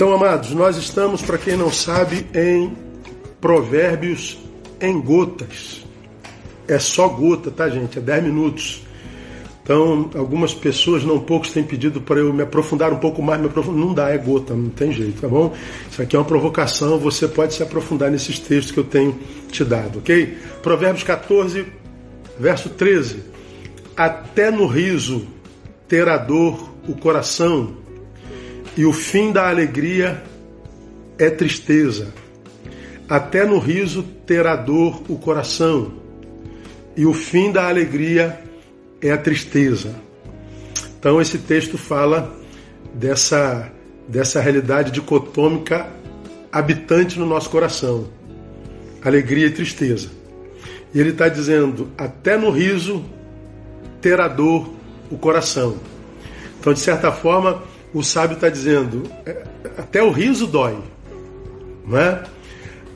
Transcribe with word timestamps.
Então, 0.00 0.14
amados, 0.14 0.52
nós 0.52 0.78
estamos, 0.78 1.20
para 1.20 1.36
quem 1.36 1.58
não 1.58 1.70
sabe, 1.70 2.26
em 2.34 2.72
Provérbios 3.38 4.38
em 4.80 4.98
gotas. 4.98 5.84
É 6.66 6.78
só 6.78 7.06
gota, 7.06 7.50
tá, 7.50 7.68
gente? 7.68 7.98
É 7.98 8.00
10 8.00 8.24
minutos. 8.24 8.82
Então, 9.62 10.08
algumas 10.14 10.54
pessoas, 10.54 11.04
não 11.04 11.20
poucos, 11.20 11.52
têm 11.52 11.62
pedido 11.62 12.00
para 12.00 12.18
eu 12.18 12.32
me 12.32 12.42
aprofundar 12.42 12.94
um 12.94 12.96
pouco 12.96 13.20
mais. 13.20 13.38
Me 13.42 13.48
aprofundar. 13.48 13.78
Não 13.78 13.92
dá, 13.92 14.08
é 14.08 14.16
gota, 14.16 14.54
não 14.54 14.70
tem 14.70 14.90
jeito, 14.90 15.20
tá 15.20 15.28
bom? 15.28 15.52
Isso 15.90 16.00
aqui 16.00 16.16
é 16.16 16.18
uma 16.18 16.24
provocação, 16.24 16.98
você 16.98 17.28
pode 17.28 17.52
se 17.52 17.62
aprofundar 17.62 18.10
nesses 18.10 18.38
textos 18.38 18.72
que 18.72 18.80
eu 18.80 18.84
tenho 18.84 19.18
te 19.52 19.62
dado, 19.62 19.98
ok? 19.98 20.34
Provérbios 20.62 21.04
14, 21.04 21.66
verso 22.38 22.70
13. 22.70 23.22
Até 23.94 24.50
no 24.50 24.66
riso 24.66 25.26
terá 25.86 26.16
dor 26.16 26.70
o 26.88 26.94
coração, 26.94 27.76
e 28.76 28.84
o 28.84 28.92
fim 28.92 29.32
da 29.32 29.48
alegria 29.48 30.22
é 31.18 31.28
tristeza. 31.30 32.12
Até 33.08 33.44
no 33.44 33.58
riso 33.58 34.02
terá 34.24 34.54
dor 34.54 35.02
o 35.08 35.18
coração, 35.18 35.92
e 36.96 37.04
o 37.04 37.12
fim 37.12 37.50
da 37.50 37.68
alegria 37.68 38.40
é 39.00 39.10
a 39.10 39.18
tristeza. 39.18 39.94
Então 40.98 41.20
esse 41.20 41.38
texto 41.38 41.76
fala 41.78 42.32
dessa, 42.94 43.70
dessa 44.06 44.40
realidade 44.40 44.90
dicotômica 44.90 45.88
habitante 46.52 47.18
no 47.18 47.26
nosso 47.26 47.48
coração, 47.50 48.08
alegria 49.02 49.46
e 49.46 49.50
tristeza. 49.50 50.10
E 50.92 51.00
ele 51.00 51.10
está 51.10 51.28
dizendo: 51.28 51.88
até 51.96 52.36
no 52.36 52.50
riso 52.50 53.04
terá 54.00 54.28
dor 54.28 54.70
o 55.10 55.16
coração. 55.16 55.76
Então, 56.58 56.72
de 56.72 56.80
certa 56.80 57.10
forma, 57.10 57.62
o 57.92 58.02
sábio 58.02 58.34
está 58.34 58.48
dizendo: 58.48 59.10
é, 59.26 59.44
até 59.78 60.02
o 60.02 60.10
riso 60.10 60.46
dói, 60.46 60.78
não 61.86 61.98
é? 61.98 62.24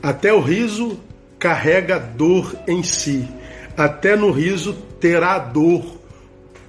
Até 0.01 0.33
o 0.33 0.39
riso 0.39 0.99
carrega 1.39 1.99
dor 1.99 2.55
em 2.67 2.83
si. 2.83 3.27
Até 3.75 4.15
no 4.15 4.31
riso 4.31 4.73
terá 4.99 5.37
dor 5.37 5.83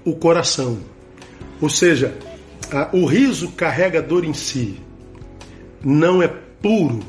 o 0.05 0.15
coração. 0.17 0.79
Ou 1.61 1.69
seja, 1.69 2.17
o 2.93 3.07
riso 3.07 3.53
carrega 3.53 4.03
dor 4.03 4.25
em 4.25 4.35
si. 4.35 4.81
Não 5.85 6.23
é 6.23 6.29
puro, 6.61 7.01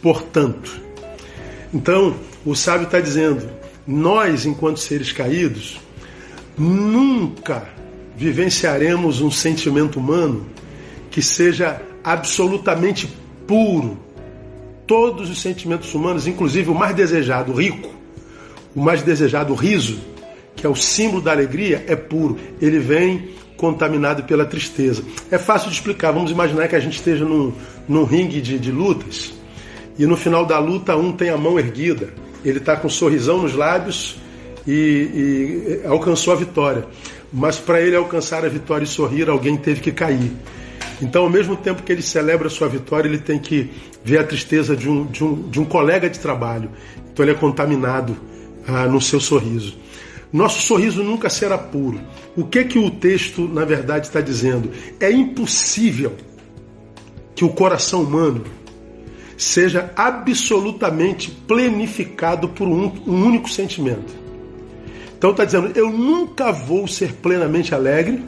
portanto. 0.00 0.80
Então, 1.74 2.14
o 2.44 2.54
sábio 2.54 2.84
está 2.84 3.00
dizendo: 3.00 3.50
nós, 3.86 4.46
enquanto 4.46 4.78
seres 4.78 5.10
caídos, 5.10 5.80
nunca 6.56 7.66
vivenciaremos 8.16 9.20
um 9.20 9.30
sentimento 9.30 9.98
humano 9.98 10.46
que 11.10 11.22
seja 11.22 11.80
absolutamente 12.02 13.08
puro. 13.46 13.98
Todos 14.86 15.30
os 15.30 15.40
sentimentos 15.40 15.94
humanos, 15.94 16.26
inclusive 16.26 16.70
o 16.70 16.74
mais 16.74 16.94
desejado, 16.94 17.52
o 17.52 17.54
rico, 17.54 17.90
o 18.74 18.80
mais 18.80 19.02
desejado, 19.02 19.52
o 19.52 19.56
riso, 19.56 19.98
que 20.56 20.66
é 20.66 20.68
o 20.68 20.74
símbolo 20.74 21.22
da 21.22 21.32
alegria, 21.32 21.84
é 21.86 21.96
puro. 21.96 22.36
Ele 22.60 22.78
vem 22.78 23.30
contaminado 23.56 24.24
pela 24.24 24.44
tristeza. 24.44 25.02
É 25.30 25.38
fácil 25.38 25.70
de 25.70 25.76
explicar. 25.76 26.12
Vamos 26.12 26.30
imaginar 26.30 26.66
que 26.68 26.76
a 26.76 26.80
gente 26.80 26.96
esteja 26.96 27.24
num, 27.24 27.52
num 27.88 28.04
ringue 28.04 28.40
de, 28.40 28.58
de 28.58 28.72
lutas 28.72 29.32
e 29.98 30.06
no 30.06 30.16
final 30.16 30.44
da 30.44 30.58
luta 30.58 30.96
um 30.96 31.12
tem 31.12 31.30
a 31.30 31.36
mão 31.36 31.58
erguida. 31.58 32.10
Ele 32.44 32.58
está 32.58 32.76
com 32.76 32.88
um 32.88 32.90
sorrisão 32.90 33.42
nos 33.42 33.54
lábios 33.54 34.16
e, 34.66 34.72
e 34.72 35.86
alcançou 35.86 36.32
a 36.32 36.36
vitória. 36.36 36.86
Mas 37.32 37.58
para 37.58 37.80
ele 37.80 37.96
alcançar 37.96 38.44
a 38.44 38.48
vitória 38.48 38.84
e 38.84 38.88
sorrir, 38.88 39.28
alguém 39.28 39.56
teve 39.56 39.80
que 39.80 39.90
cair. 39.90 40.32
Então, 41.00 41.22
ao 41.22 41.30
mesmo 41.30 41.56
tempo 41.56 41.82
que 41.82 41.90
ele 41.90 42.02
celebra 42.02 42.46
a 42.46 42.50
sua 42.50 42.68
vitória, 42.68 43.08
ele 43.08 43.18
tem 43.18 43.38
que 43.38 43.70
ver 44.04 44.18
a 44.18 44.24
tristeza 44.24 44.76
de 44.76 44.88
um, 44.88 45.06
de 45.06 45.24
um, 45.24 45.48
de 45.48 45.60
um 45.60 45.64
colega 45.64 46.08
de 46.08 46.18
trabalho. 46.18 46.70
Então, 47.12 47.24
ele 47.24 47.32
é 47.32 47.34
contaminado 47.34 48.16
ah, 48.66 48.86
no 48.86 49.00
seu 49.00 49.18
sorriso. 49.18 49.76
Nosso 50.32 50.62
sorriso 50.62 51.02
nunca 51.02 51.28
será 51.28 51.58
puro. 51.58 52.00
O 52.36 52.44
que 52.44 52.64
que 52.64 52.78
o 52.78 52.90
texto, 52.90 53.48
na 53.48 53.64
verdade, 53.64 54.06
está 54.06 54.20
dizendo? 54.20 54.70
É 55.00 55.10
impossível 55.10 56.14
que 57.34 57.44
o 57.44 57.50
coração 57.50 58.02
humano 58.02 58.44
seja 59.36 59.90
absolutamente 59.96 61.30
plenificado 61.30 62.48
por 62.48 62.68
um, 62.68 62.92
um 63.06 63.26
único 63.26 63.50
sentimento. 63.50 64.21
Então 65.22 65.30
está 65.30 65.44
dizendo, 65.44 65.70
eu 65.76 65.88
nunca 65.88 66.50
vou 66.50 66.88
ser 66.88 67.12
plenamente 67.12 67.72
alegre, 67.72 68.24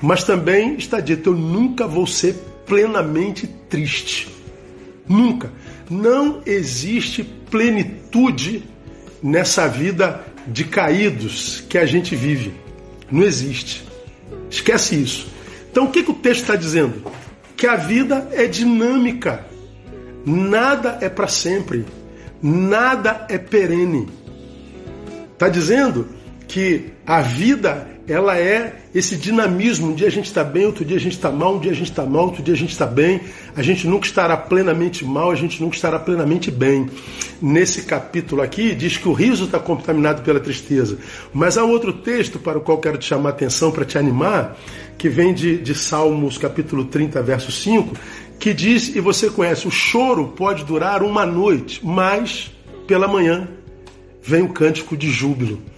mas 0.00 0.24
também 0.24 0.74
está 0.74 0.98
dito, 0.98 1.30
eu 1.30 1.36
nunca 1.36 1.86
vou 1.86 2.04
ser 2.04 2.34
plenamente 2.66 3.46
triste. 3.46 4.28
Nunca. 5.08 5.52
Não 5.88 6.42
existe 6.44 7.22
plenitude 7.22 8.64
nessa 9.22 9.68
vida 9.68 10.20
de 10.44 10.64
caídos 10.64 11.62
que 11.68 11.78
a 11.78 11.86
gente 11.86 12.16
vive. 12.16 12.52
Não 13.08 13.22
existe. 13.22 13.84
Esquece 14.50 15.00
isso. 15.00 15.28
Então 15.70 15.84
o 15.84 15.90
que, 15.92 16.02
que 16.02 16.10
o 16.10 16.14
texto 16.14 16.40
está 16.40 16.56
dizendo? 16.56 17.04
Que 17.56 17.68
a 17.68 17.76
vida 17.76 18.28
é 18.32 18.48
dinâmica. 18.48 19.46
Nada 20.26 20.98
é 21.00 21.08
para 21.08 21.28
sempre. 21.28 21.86
Nada 22.42 23.28
é 23.30 23.38
perene. 23.38 24.08
Está 25.34 25.48
dizendo 25.48 26.11
que 26.52 26.92
a 27.06 27.22
vida 27.22 27.88
ela 28.06 28.38
é 28.38 28.74
esse 28.94 29.16
dinamismo. 29.16 29.88
Um 29.88 29.94
dia 29.94 30.08
a 30.08 30.10
gente 30.10 30.26
está 30.26 30.44
bem, 30.44 30.66
outro 30.66 30.84
dia 30.84 30.98
a 30.98 31.00
gente 31.00 31.14
está 31.14 31.30
mal, 31.30 31.56
um 31.56 31.58
dia 31.58 31.70
a 31.70 31.74
gente 31.74 31.90
está 31.90 32.04
mal, 32.04 32.26
outro 32.26 32.42
dia 32.42 32.52
a 32.52 32.56
gente 32.56 32.72
está 32.72 32.84
bem. 32.84 33.22
A 33.56 33.62
gente 33.62 33.86
nunca 33.86 34.04
estará 34.06 34.36
plenamente 34.36 35.02
mal, 35.02 35.30
a 35.30 35.34
gente 35.34 35.62
nunca 35.62 35.76
estará 35.76 35.98
plenamente 35.98 36.50
bem. 36.50 36.90
Nesse 37.40 37.84
capítulo 37.84 38.42
aqui 38.42 38.74
diz 38.74 38.98
que 38.98 39.08
o 39.08 39.14
riso 39.14 39.46
está 39.46 39.58
contaminado 39.58 40.20
pela 40.20 40.38
tristeza. 40.38 40.98
Mas 41.32 41.56
há 41.56 41.64
um 41.64 41.70
outro 41.70 41.90
texto 41.90 42.38
para 42.38 42.58
o 42.58 42.60
qual 42.60 42.76
quero 42.76 42.98
te 42.98 43.06
chamar 43.06 43.30
a 43.30 43.32
atenção, 43.32 43.72
para 43.72 43.86
te 43.86 43.96
animar, 43.96 44.54
que 44.98 45.08
vem 45.08 45.32
de, 45.32 45.56
de 45.56 45.74
Salmos 45.74 46.36
capítulo 46.36 46.84
30, 46.84 47.22
verso 47.22 47.50
5, 47.50 47.96
que 48.38 48.52
diz, 48.52 48.94
e 48.94 49.00
você 49.00 49.30
conhece, 49.30 49.66
o 49.66 49.70
choro 49.70 50.34
pode 50.36 50.66
durar 50.66 51.02
uma 51.02 51.24
noite, 51.24 51.80
mas 51.82 52.50
pela 52.86 53.08
manhã 53.08 53.48
vem 54.22 54.42
o 54.42 54.50
cântico 54.50 54.98
de 54.98 55.10
júbilo. 55.10 55.71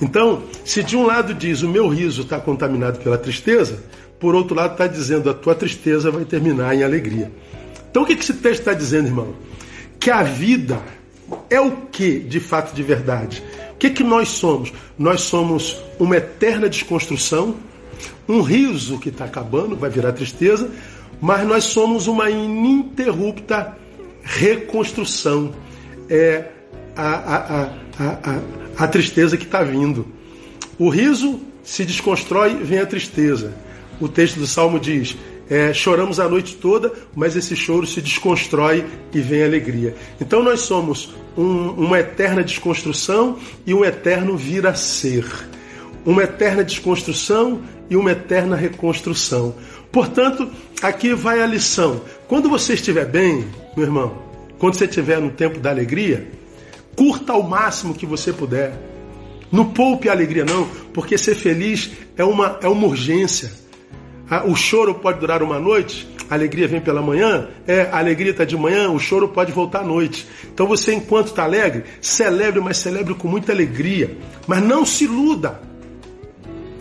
Então, 0.00 0.42
se 0.64 0.82
de 0.82 0.96
um 0.96 1.04
lado 1.04 1.34
diz 1.34 1.62
o 1.62 1.68
meu 1.68 1.88
riso 1.88 2.22
está 2.22 2.38
contaminado 2.38 2.98
pela 3.00 3.18
tristeza, 3.18 3.82
por 4.18 4.34
outro 4.34 4.54
lado 4.54 4.72
está 4.72 4.86
dizendo 4.86 5.28
a 5.28 5.34
tua 5.34 5.54
tristeza 5.54 6.10
vai 6.10 6.24
terminar 6.24 6.74
em 6.74 6.82
alegria. 6.82 7.30
Então, 7.90 8.02
o 8.02 8.06
que 8.06 8.12
esse 8.12 8.34
texto 8.34 8.60
está 8.60 8.74
dizendo, 8.74 9.06
irmão? 9.06 9.34
Que 9.98 10.10
a 10.10 10.22
vida 10.22 10.80
é 11.50 11.60
o 11.60 11.72
que 11.90 12.18
de 12.20 12.40
fato 12.40 12.74
de 12.74 12.82
verdade? 12.82 13.42
O 13.72 13.76
que, 13.78 13.90
que 13.90 14.04
nós 14.04 14.28
somos? 14.28 14.72
Nós 14.98 15.22
somos 15.22 15.76
uma 15.98 16.16
eterna 16.16 16.68
desconstrução, 16.68 17.56
um 18.28 18.40
riso 18.40 18.98
que 18.98 19.08
está 19.08 19.24
acabando, 19.24 19.76
vai 19.76 19.90
virar 19.90 20.12
tristeza, 20.12 20.70
mas 21.20 21.46
nós 21.46 21.64
somos 21.64 22.06
uma 22.06 22.30
ininterrupta 22.30 23.76
reconstrução. 24.22 25.52
É 26.08 26.44
a, 26.96 27.06
a, 27.06 27.62
a, 27.98 28.30
a 28.30 28.67
a 28.78 28.86
tristeza 28.86 29.36
que 29.36 29.44
está 29.44 29.62
vindo. 29.62 30.06
O 30.78 30.88
riso 30.88 31.40
se 31.64 31.84
desconstrói, 31.84 32.54
vem 32.62 32.78
a 32.78 32.86
tristeza. 32.86 33.52
O 34.00 34.08
texto 34.08 34.38
do 34.38 34.46
Salmo 34.46 34.78
diz: 34.78 35.16
é, 35.50 35.72
choramos 35.72 36.20
a 36.20 36.28
noite 36.28 36.56
toda, 36.56 36.92
mas 37.14 37.36
esse 37.36 37.56
choro 37.56 37.86
se 37.86 38.00
desconstrói 38.00 38.86
e 39.12 39.20
vem 39.20 39.42
alegria. 39.42 39.96
Então 40.20 40.42
nós 40.42 40.60
somos 40.60 41.12
um, 41.36 41.70
uma 41.70 41.98
eterna 41.98 42.44
desconstrução 42.44 43.38
e 43.66 43.74
um 43.74 43.84
eterno 43.84 44.36
vir 44.36 44.66
a 44.66 44.74
ser. 44.74 45.26
Uma 46.06 46.22
eterna 46.22 46.62
desconstrução 46.62 47.60
e 47.90 47.96
uma 47.96 48.12
eterna 48.12 48.54
reconstrução. 48.56 49.54
Portanto, 49.90 50.48
aqui 50.80 51.12
vai 51.12 51.42
a 51.42 51.46
lição. 51.46 52.00
Quando 52.28 52.48
você 52.48 52.74
estiver 52.74 53.06
bem, 53.06 53.46
meu 53.76 53.86
irmão, 53.86 54.16
quando 54.58 54.74
você 54.76 54.84
estiver 54.84 55.20
no 55.20 55.30
tempo 55.30 55.58
da 55.58 55.70
alegria, 55.70 56.37
Curta 56.98 57.32
ao 57.32 57.44
máximo 57.44 57.94
que 57.94 58.04
você 58.04 58.32
puder. 58.32 58.76
Não 59.52 59.66
poupe 59.66 60.08
a 60.08 60.12
alegria, 60.12 60.44
não, 60.44 60.68
porque 60.92 61.16
ser 61.16 61.36
feliz 61.36 61.92
é 62.16 62.24
uma, 62.24 62.58
é 62.60 62.66
uma 62.66 62.88
urgência. 62.88 63.52
O 64.48 64.56
choro 64.56 64.96
pode 64.96 65.20
durar 65.20 65.40
uma 65.40 65.60
noite, 65.60 66.08
a 66.28 66.34
alegria 66.34 66.66
vem 66.66 66.80
pela 66.80 67.00
manhã, 67.00 67.50
é, 67.68 67.82
a 67.82 67.98
alegria 67.98 68.32
está 68.32 68.44
de 68.44 68.56
manhã, 68.56 68.90
o 68.90 68.98
choro 68.98 69.28
pode 69.28 69.52
voltar 69.52 69.82
à 69.82 69.84
noite. 69.84 70.26
Então 70.52 70.66
você, 70.66 70.92
enquanto 70.92 71.28
está 71.28 71.44
alegre, 71.44 71.84
celebre, 72.00 72.60
mas 72.60 72.78
celebre 72.78 73.14
com 73.14 73.28
muita 73.28 73.52
alegria. 73.52 74.18
Mas 74.44 74.60
não 74.60 74.84
se 74.84 75.04
iluda. 75.04 75.62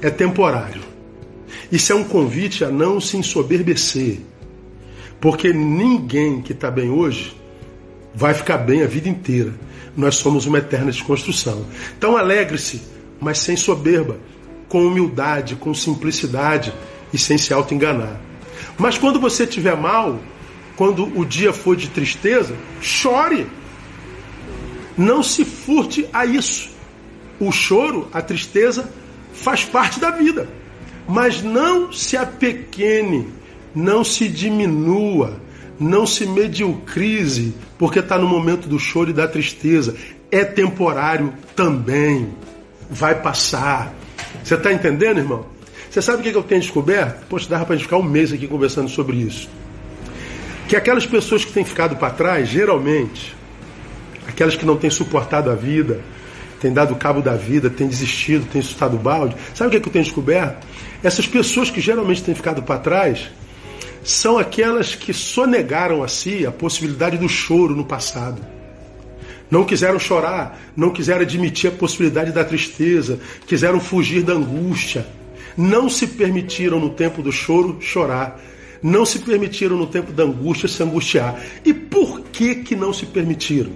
É 0.01 0.09
temporário. 0.09 0.81
Isso 1.71 1.93
é 1.93 1.95
um 1.95 2.03
convite 2.03 2.65
a 2.65 2.71
não 2.71 2.99
se 2.99 3.17
ensoberbecer. 3.17 4.17
Porque 5.21 5.53
ninguém 5.53 6.41
que 6.41 6.53
está 6.53 6.71
bem 6.71 6.89
hoje 6.89 7.37
vai 8.17 8.33
ficar 8.33 8.57
bem 8.57 8.81
a 8.81 8.87
vida 8.87 9.07
inteira 9.07 9.53
nós 9.97 10.17
somos 10.17 10.45
uma 10.45 10.59
eterna 10.59 10.91
desconstrução. 10.91 11.65
Então 11.97 12.15
alegre-se, 12.15 12.83
mas 13.19 13.39
sem 13.39 13.57
soberba, 13.57 14.19
com 14.69 14.85
humildade, 14.85 15.55
com 15.55 15.73
simplicidade 15.73 16.71
e 17.11 17.17
sem 17.17 17.37
se 17.37 17.51
auto-enganar. 17.51 18.21
Mas 18.77 18.97
quando 18.97 19.19
você 19.19 19.43
estiver 19.43 19.75
mal, 19.75 20.19
quando 20.75 21.05
o 21.19 21.25
dia 21.25 21.51
for 21.51 21.75
de 21.75 21.89
tristeza, 21.89 22.55
chore. 22.79 23.47
Não 24.95 25.23
se 25.23 25.43
furte 25.43 26.07
a 26.13 26.25
isso. 26.25 26.69
O 27.39 27.51
choro, 27.51 28.07
a 28.13 28.21
tristeza, 28.21 28.91
faz 29.33 29.63
parte 29.63 29.99
da 29.99 30.11
vida. 30.11 30.47
Mas 31.07 31.41
não 31.41 31.91
se 31.91 32.17
apequene, 32.17 33.27
não 33.73 34.03
se 34.03 34.27
diminua, 34.27 35.39
não 35.79 36.05
se 36.07 36.25
mediocrize, 36.25 37.53
porque 37.77 37.99
está 37.99 38.17
no 38.17 38.27
momento 38.27 38.67
do 38.67 38.79
choro 38.79 39.09
e 39.09 39.13
da 39.13 39.27
tristeza. 39.27 39.95
É 40.31 40.43
temporário 40.43 41.33
também. 41.55 42.29
Vai 42.89 43.21
passar. 43.21 43.93
Você 44.43 44.55
está 44.55 44.71
entendendo, 44.71 45.19
irmão? 45.19 45.45
Você 45.89 46.01
sabe 46.01 46.19
o 46.19 46.31
que 46.31 46.37
eu 46.37 46.43
tenho 46.43 46.61
descoberto? 46.61 47.25
Poxa, 47.27 47.49
dava 47.49 47.65
para 47.65 47.73
a 47.73 47.77
gente 47.77 47.85
ficar 47.85 47.97
um 47.97 48.03
mês 48.03 48.31
aqui 48.33 48.47
conversando 48.47 48.89
sobre 48.89 49.17
isso. 49.17 49.49
Que 50.67 50.75
aquelas 50.75 51.05
pessoas 51.05 51.45
que 51.45 51.53
têm 51.53 51.63
ficado 51.63 51.95
para 51.95 52.09
trás, 52.09 52.49
geralmente, 52.49 53.35
aquelas 54.27 54.55
que 54.55 54.65
não 54.65 54.75
têm 54.75 54.89
suportado 54.89 55.49
a 55.49 55.55
vida, 55.55 56.01
têm 56.59 56.73
dado 56.73 56.95
cabo 56.95 57.21
da 57.21 57.35
vida, 57.35 57.69
têm 57.69 57.87
desistido, 57.87 58.45
têm 58.51 58.61
assustado 58.61 58.95
o 58.95 58.99
balde, 58.99 59.35
sabe 59.53 59.75
o 59.75 59.81
que 59.81 59.87
eu 59.87 59.93
tenho 59.93 60.03
descoberto? 60.03 60.67
Essas 61.03 61.27
pessoas 61.27 61.69
que 61.69 61.79
geralmente 61.79 62.23
têm 62.23 62.35
ficado 62.35 62.61
para 62.63 62.79
trás 62.79 63.29
são 64.07 64.37
aquelas 64.37 64.95
que 64.95 65.13
sonegaram 65.13 66.01
a 66.01 66.07
si 66.07 66.45
a 66.45 66.51
possibilidade 66.51 67.17
do 67.17 67.27
choro 67.27 67.75
no 67.75 67.83
passado. 67.83 68.41
Não 69.51 69.65
quiseram 69.65 69.99
chorar, 69.99 70.61
não 70.77 70.91
quiseram 70.91 71.23
admitir 71.23 71.69
a 71.69 71.75
possibilidade 71.75 72.31
da 72.31 72.45
tristeza, 72.45 73.19
quiseram 73.45 73.81
fugir 73.81 74.23
da 74.23 74.31
angústia. 74.31 75.05
Não 75.57 75.89
se 75.89 76.07
permitiram 76.07 76.79
no 76.79 76.91
tempo 76.91 77.21
do 77.21 77.33
choro 77.33 77.79
chorar. 77.81 78.39
Não 78.81 79.05
se 79.05 79.19
permitiram 79.19 79.75
no 79.75 79.87
tempo 79.87 80.13
da 80.13 80.23
angústia 80.23 80.69
se 80.69 80.81
angustiar. 80.81 81.37
E 81.65 81.73
por 81.73 82.21
que 82.21 82.55
que 82.55 82.77
não 82.77 82.93
se 82.93 83.07
permitiram? 83.07 83.73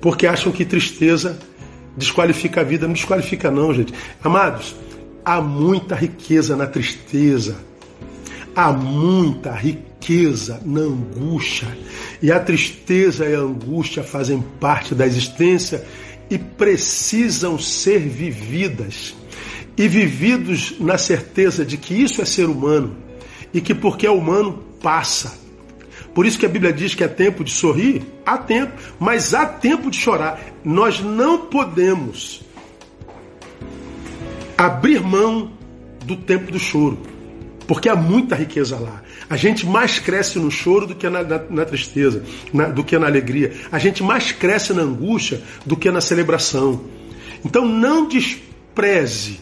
Porque 0.00 0.28
acham 0.28 0.52
que 0.52 0.64
tristeza 0.64 1.36
desqualifica 1.96 2.60
a 2.60 2.64
vida. 2.64 2.86
Não 2.86 2.94
desqualifica 2.94 3.50
não, 3.50 3.74
gente. 3.74 3.92
Amados, 4.22 4.76
há 5.24 5.40
muita 5.40 5.96
riqueza 5.96 6.54
na 6.54 6.66
tristeza. 6.68 7.56
Há 8.56 8.72
muita 8.72 9.52
riqueza 9.52 10.62
na 10.64 10.80
angústia. 10.80 11.68
E 12.22 12.32
a 12.32 12.40
tristeza 12.40 13.26
e 13.26 13.34
a 13.34 13.40
angústia 13.40 14.02
fazem 14.02 14.42
parte 14.58 14.94
da 14.94 15.06
existência 15.06 15.84
e 16.30 16.38
precisam 16.38 17.58
ser 17.58 17.98
vividas. 17.98 19.14
E 19.76 19.86
vividos 19.86 20.74
na 20.80 20.96
certeza 20.96 21.66
de 21.66 21.76
que 21.76 21.92
isso 21.92 22.22
é 22.22 22.24
ser 22.24 22.48
humano 22.48 22.96
e 23.52 23.60
que 23.60 23.74
porque 23.74 24.06
é 24.06 24.10
humano 24.10 24.64
passa. 24.82 25.38
Por 26.14 26.24
isso 26.24 26.38
que 26.38 26.46
a 26.46 26.48
Bíblia 26.48 26.72
diz 26.72 26.94
que 26.94 27.04
é 27.04 27.08
tempo 27.08 27.44
de 27.44 27.50
sorrir, 27.50 28.06
há 28.24 28.38
tempo, 28.38 28.72
mas 28.98 29.34
há 29.34 29.44
tempo 29.44 29.90
de 29.90 29.98
chorar. 29.98 30.40
Nós 30.64 30.98
não 31.00 31.40
podemos 31.40 32.40
abrir 34.56 35.02
mão 35.02 35.52
do 36.06 36.16
tempo 36.16 36.50
do 36.50 36.58
choro 36.58 37.15
porque 37.66 37.88
há 37.88 37.96
muita 37.96 38.36
riqueza 38.36 38.78
lá. 38.78 39.02
A 39.28 39.36
gente 39.36 39.66
mais 39.66 39.98
cresce 39.98 40.38
no 40.38 40.50
choro 40.50 40.86
do 40.86 40.94
que 40.94 41.08
na, 41.08 41.22
na, 41.22 41.40
na 41.50 41.64
tristeza, 41.64 42.22
na, 42.52 42.68
do 42.68 42.84
que 42.84 42.96
na 42.98 43.06
alegria. 43.06 43.52
A 43.72 43.78
gente 43.78 44.02
mais 44.02 44.32
cresce 44.32 44.72
na 44.72 44.82
angústia 44.82 45.42
do 45.64 45.76
que 45.76 45.90
na 45.90 46.00
celebração. 46.00 46.82
Então 47.44 47.64
não 47.66 48.06
despreze 48.06 49.40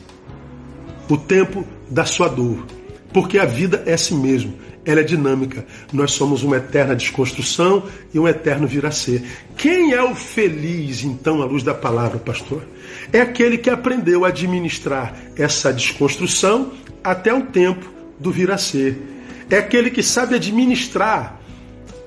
o 1.08 1.16
tempo 1.16 1.66
da 1.90 2.04
sua 2.04 2.28
dor, 2.28 2.64
porque 3.12 3.38
a 3.38 3.44
vida 3.44 3.82
é 3.86 3.92
assim 3.94 4.18
mesmo. 4.18 4.54
Ela 4.86 5.00
é 5.00 5.04
dinâmica. 5.04 5.66
Nós 5.92 6.12
somos 6.12 6.42
uma 6.42 6.58
eterna 6.58 6.94
desconstrução 6.94 7.84
e 8.12 8.18
um 8.18 8.28
eterno 8.28 8.66
vir 8.66 8.84
a 8.84 8.90
ser. 8.90 9.24
Quem 9.56 9.92
é 9.92 10.02
o 10.02 10.14
feliz, 10.14 11.02
então, 11.02 11.40
à 11.40 11.46
luz 11.46 11.62
da 11.62 11.72
palavra, 11.72 12.18
pastor? 12.18 12.62
É 13.10 13.20
aquele 13.20 13.56
que 13.56 13.70
aprendeu 13.70 14.26
a 14.26 14.28
administrar 14.28 15.14
essa 15.36 15.72
desconstrução 15.72 16.72
até 17.02 17.32
o 17.32 17.46
tempo 17.46 17.93
do 18.18 18.30
vir 18.30 18.50
a 18.50 18.58
ser. 18.58 18.96
É 19.50 19.58
aquele 19.58 19.90
que 19.90 20.02
sabe 20.02 20.34
administrar 20.34 21.40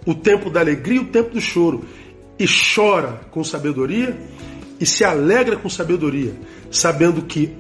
o 0.06 0.16
tempo 0.16 0.50
da 0.50 0.60
alegria 0.60 0.98
e 0.98 1.04
o 1.04 1.08
tempo 1.08 1.32
do 1.32 1.42
choro. 1.42 1.86
E 2.40 2.46
chora 2.48 3.22
com 3.32 3.44
sabedoria 3.44 4.18
e 4.80 4.86
se 4.86 5.04
alegra 5.04 5.56
com 5.56 5.70
sabedoria, 5.70 6.34
sabendo 6.72 7.24
que 7.24 7.52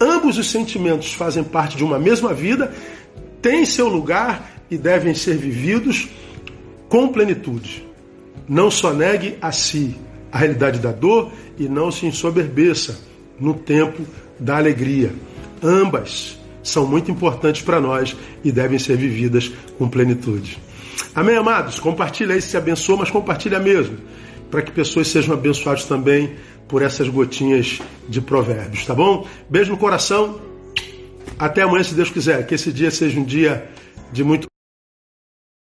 ambos 0.00 0.36
os 0.36 0.50
sentimentos 0.50 1.12
fazem 1.14 1.42
parte 1.42 1.76
de 1.76 1.84
uma 1.84 1.98
mesma 1.98 2.34
vida, 2.34 2.72
têm 3.40 3.64
seu 3.64 3.88
lugar 3.88 4.52
e 4.70 4.76
devem 4.76 5.14
ser 5.14 5.36
vividos 5.36 6.08
com 6.88 7.08
plenitude. 7.08 7.86
Não 8.48 8.70
só 8.70 8.92
negue 8.92 9.36
a 9.40 9.50
si 9.50 9.96
a 10.30 10.38
realidade 10.38 10.78
da 10.78 10.92
dor 10.92 11.32
e 11.58 11.68
não 11.68 11.90
se 11.90 12.06
ensoberbeça 12.06 12.98
no 13.38 13.54
tempo 13.54 14.02
da 14.38 14.56
alegria. 14.56 15.12
Ambas 15.62 16.38
são 16.62 16.86
muito 16.86 17.10
importantes 17.10 17.62
para 17.62 17.80
nós 17.80 18.16
e 18.44 18.52
devem 18.52 18.78
ser 18.78 18.96
vividas 18.96 19.50
com 19.78 19.88
plenitude. 19.88 20.58
Amém, 21.14 21.36
amados? 21.36 21.80
Compartilha 21.80 22.34
aí 22.34 22.42
se 22.42 22.56
abençoa, 22.56 22.98
mas 22.98 23.10
compartilha 23.10 23.58
mesmo, 23.58 23.98
para 24.50 24.62
que 24.62 24.70
pessoas 24.70 25.08
sejam 25.08 25.34
abençoadas 25.34 25.84
também 25.84 26.34
por 26.68 26.82
essas 26.82 27.08
gotinhas 27.08 27.80
de 28.08 28.20
provérbios, 28.20 28.86
tá 28.86 28.94
bom? 28.94 29.26
Beijo 29.48 29.70
no 29.70 29.76
coração. 29.76 30.40
Até 31.38 31.62
amanhã, 31.62 31.82
se 31.82 31.94
Deus 31.94 32.10
quiser. 32.10 32.46
Que 32.46 32.54
esse 32.54 32.72
dia 32.72 32.90
seja 32.90 33.18
um 33.18 33.24
dia 33.24 33.68
de 34.12 34.22
muito 34.22 34.51